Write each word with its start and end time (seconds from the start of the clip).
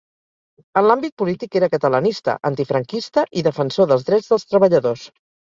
En 0.79 0.85
l'àmbit 0.91 1.13
polític 1.21 1.57
era 1.59 1.69
catalanista, 1.73 2.35
antifranquista 2.51 3.27
i 3.41 3.45
defensor 3.51 3.93
dels 3.93 4.09
drets 4.11 4.35
dels 4.35 4.49
treballadors. 4.57 5.07